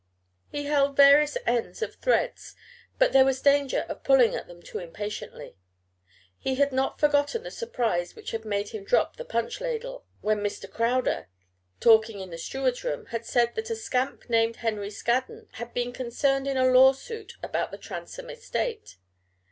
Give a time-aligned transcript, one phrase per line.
[0.49, 2.55] He held various ends of threads,
[2.97, 5.57] but there was danger of pulling at them too impatiently.
[6.39, 10.39] He had not forgotten the surprise which had made him drop the punch ladle, when
[10.39, 10.67] Mr.
[10.67, 11.27] Crowder,
[11.79, 15.93] talking in the steward's room, had said that a scamp named Henry Scaddon had been
[15.93, 18.97] concerned in a lawsuit about the Transome estate.